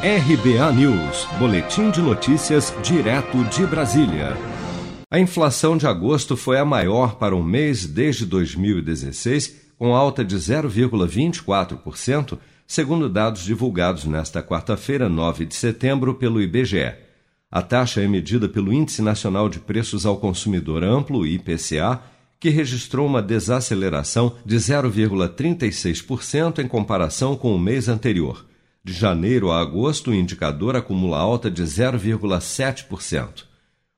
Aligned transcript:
RBA 0.00 0.72
News, 0.74 1.26
Boletim 1.40 1.90
de 1.90 2.00
Notícias, 2.00 2.72
direto 2.84 3.42
de 3.46 3.66
Brasília. 3.66 4.36
A 5.10 5.18
inflação 5.18 5.76
de 5.76 5.88
agosto 5.88 6.36
foi 6.36 6.56
a 6.56 6.64
maior 6.64 7.16
para 7.16 7.34
um 7.34 7.42
mês 7.42 7.84
desde 7.84 8.24
2016, 8.24 9.72
com 9.76 9.96
alta 9.96 10.24
de 10.24 10.36
0,24%, 10.36 12.38
segundo 12.64 13.08
dados 13.08 13.42
divulgados 13.42 14.04
nesta 14.04 14.40
quarta-feira, 14.40 15.08
9 15.08 15.44
de 15.44 15.56
setembro, 15.56 16.14
pelo 16.14 16.40
IBGE. 16.40 16.94
A 17.50 17.60
taxa 17.60 18.00
é 18.00 18.06
medida 18.06 18.48
pelo 18.48 18.72
Índice 18.72 19.02
Nacional 19.02 19.48
de 19.48 19.58
Preços 19.58 20.06
ao 20.06 20.18
Consumidor 20.18 20.84
Amplo, 20.84 21.26
IPCA, 21.26 22.00
que 22.38 22.50
registrou 22.50 23.04
uma 23.04 23.20
desaceleração 23.20 24.36
de 24.46 24.54
0,36% 24.54 26.60
em 26.60 26.68
comparação 26.68 27.34
com 27.34 27.52
o 27.52 27.58
mês 27.58 27.88
anterior. 27.88 28.46
De 28.88 28.94
janeiro 28.94 29.50
a 29.50 29.60
agosto, 29.60 30.10
o 30.10 30.14
indicador 30.14 30.74
acumula 30.74 31.18
alta 31.18 31.50
de 31.50 31.62
0,7%. 31.62 33.44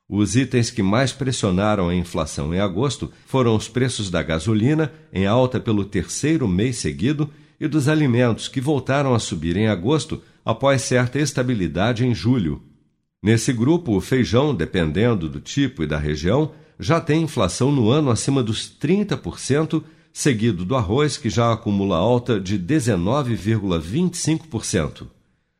Os 0.08 0.34
itens 0.34 0.68
que 0.68 0.82
mais 0.82 1.12
pressionaram 1.12 1.88
a 1.88 1.94
inflação 1.94 2.52
em 2.52 2.58
agosto 2.58 3.08
foram 3.24 3.54
os 3.54 3.68
preços 3.68 4.10
da 4.10 4.20
gasolina, 4.20 4.92
em 5.12 5.28
alta 5.28 5.60
pelo 5.60 5.84
terceiro 5.84 6.48
mês 6.48 6.78
seguido, 6.78 7.30
e 7.60 7.68
dos 7.68 7.86
alimentos, 7.88 8.48
que 8.48 8.60
voltaram 8.60 9.14
a 9.14 9.20
subir 9.20 9.56
em 9.56 9.68
agosto 9.68 10.20
após 10.44 10.82
certa 10.82 11.20
estabilidade 11.20 12.04
em 12.04 12.12
julho. 12.12 12.60
Nesse 13.22 13.52
grupo, 13.52 13.96
o 13.96 14.00
feijão, 14.00 14.52
dependendo 14.52 15.28
do 15.28 15.40
tipo 15.40 15.84
e 15.84 15.86
da 15.86 15.98
região, 15.98 16.50
já 16.80 17.00
tem 17.00 17.22
inflação 17.22 17.70
no 17.70 17.90
ano 17.90 18.10
acima 18.10 18.42
dos 18.42 18.68
30% 18.68 19.84
seguido 20.12 20.64
do 20.64 20.76
arroz, 20.76 21.16
que 21.16 21.30
já 21.30 21.52
acumula 21.52 21.96
alta 21.96 22.40
de 22.40 22.58
19,25%. 22.58 25.06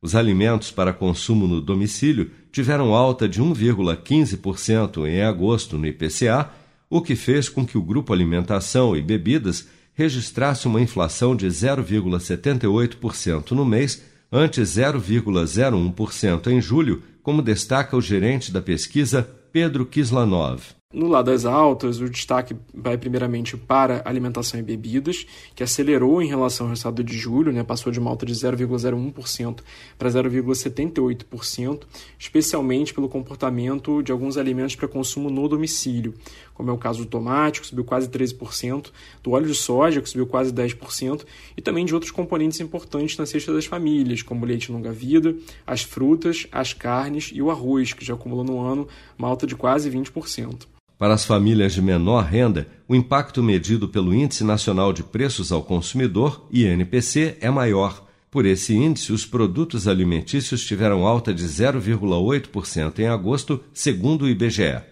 Os 0.03 0.15
alimentos 0.15 0.71
para 0.71 0.93
consumo 0.93 1.47
no 1.47 1.61
domicílio 1.61 2.31
tiveram 2.51 2.95
alta 2.95 3.29
de 3.29 3.43
1,15% 3.43 5.07
em 5.07 5.21
agosto 5.23 5.77
no 5.77 5.87
IPCA, 5.87 6.49
o 6.89 7.03
que 7.03 7.15
fez 7.15 7.49
com 7.49 7.67
que 7.67 7.79
o 7.79 7.83
grupo 7.83 8.13
alimentação 8.13 8.97
e 8.97 9.03
bebidas 9.03 9.69
registrasse 9.95 10.67
uma 10.67 10.81
inflação 10.81 11.37
de 11.37 11.47
0,78% 11.47 13.53
no 13.53 13.65
mês, 13.65 14.03
antes 14.33 14.77
0,01% 14.77 16.49
em 16.49 16.61
julho, 16.61 17.05
como 17.23 17.43
destaca 17.43 17.97
o 17.97 18.01
gerente 18.01 18.51
da 18.51 18.61
pesquisa 18.63 19.23
Pedro 19.53 19.85
Kislanov. 19.85 20.80
No 20.93 21.07
lado 21.07 21.31
das 21.31 21.45
altas, 21.45 22.01
o 22.01 22.11
destaque 22.11 22.57
vai 22.75 22.99
primeiramente 22.99 23.57
para 23.57 24.03
alimentação 24.05 24.59
e 24.59 24.63
bebidas, 24.63 25.25
que 25.55 25.63
acelerou 25.63 26.21
em 26.21 26.27
relação 26.27 26.67
ao 26.67 26.71
resultado 26.71 27.05
de 27.05 27.17
julho, 27.17 27.53
né, 27.53 27.63
passou 27.63 27.93
de 27.93 28.01
uma 28.01 28.11
alta 28.11 28.27
de 28.27 28.35
0,01% 28.35 29.61
para 29.97 30.09
0,78%, 30.09 31.83
especialmente 32.19 32.93
pelo 32.93 33.09
comportamento 33.09 34.03
de 34.03 34.11
alguns 34.11 34.37
alimentos 34.37 34.75
para 34.75 34.89
consumo 34.89 35.31
no 35.31 35.47
domicílio, 35.47 36.13
como 36.55 36.71
é 36.71 36.73
o 36.73 36.79
caso 36.79 37.05
do 37.05 37.07
tomate, 37.09 37.61
que 37.61 37.69
subiu 37.69 37.85
quase 37.85 38.09
13%, 38.09 38.91
do 39.23 39.31
óleo 39.31 39.47
de 39.47 39.55
soja, 39.55 40.03
que 40.03 40.09
subiu 40.11 40.27
quase 40.27 40.53
10%, 40.53 41.25
e 41.57 41.63
também 41.63 41.85
de 41.85 41.95
outros 41.95 42.11
componentes 42.11 42.59
importantes 42.59 43.17
na 43.17 43.27
cesta 43.27 43.53
das 43.53 43.65
famílias, 43.65 44.23
como 44.23 44.45
o 44.45 44.49
leite 44.49 44.73
longa-vida, 44.73 45.37
as 45.65 45.85
frutas, 45.85 46.49
as 46.51 46.73
carnes 46.73 47.31
e 47.33 47.41
o 47.41 47.49
arroz, 47.49 47.93
que 47.93 48.05
já 48.05 48.15
acumulou 48.15 48.43
no 48.45 48.59
ano 48.59 48.89
uma 49.17 49.29
alta 49.29 49.47
de 49.47 49.55
quase 49.55 49.89
20%. 49.89 50.80
Para 51.01 51.15
as 51.15 51.25
famílias 51.25 51.73
de 51.73 51.81
menor 51.81 52.25
renda, 52.25 52.69
o 52.87 52.95
impacto 52.95 53.43
medido 53.43 53.89
pelo 53.89 54.15
Índice 54.15 54.45
Nacional 54.45 54.93
de 54.93 55.03
Preços 55.03 55.51
ao 55.51 55.63
Consumidor, 55.63 56.47
INPC, 56.53 57.39
é 57.41 57.49
maior. 57.49 58.07
Por 58.31 58.45
esse 58.45 58.75
índice, 58.75 59.11
os 59.11 59.25
produtos 59.25 59.89
alimentícios 59.89 60.63
tiveram 60.63 61.07
alta 61.07 61.33
de 61.33 61.43
0,8% 61.43 62.99
em 62.99 63.07
agosto, 63.07 63.65
segundo 63.73 64.27
o 64.27 64.29
IBGE. 64.29 64.83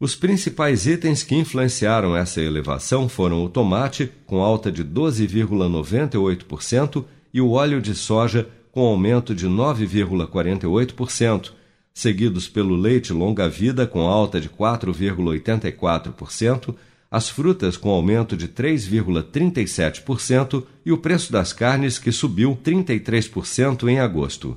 Os 0.00 0.14
principais 0.14 0.86
itens 0.86 1.22
que 1.22 1.34
influenciaram 1.34 2.16
essa 2.16 2.40
elevação 2.40 3.06
foram 3.06 3.44
o 3.44 3.48
tomate, 3.50 4.10
com 4.24 4.40
alta 4.40 4.72
de 4.72 4.82
12,98%, 4.82 7.04
e 7.34 7.40
o 7.42 7.50
óleo 7.50 7.82
de 7.82 7.94
soja, 7.94 8.48
com 8.72 8.80
aumento 8.80 9.34
de 9.34 9.46
9,48%, 9.46 11.52
seguidos 12.00 12.48
pelo 12.48 12.74
leite 12.74 13.12
longa-vida 13.12 13.86
com 13.86 14.08
alta 14.08 14.40
de 14.40 14.48
4,84%, 14.48 16.74
as 17.10 17.28
frutas 17.28 17.76
com 17.76 17.90
aumento 17.90 18.34
de 18.36 18.46
3,37% 18.48 20.64
e 20.86 20.92
o 20.92 20.98
preço 20.98 21.30
das 21.30 21.52
carnes 21.52 21.98
que 21.98 22.10
subiu 22.12 22.58
33% 22.64 23.86
em 23.88 23.98
agosto. 23.98 24.56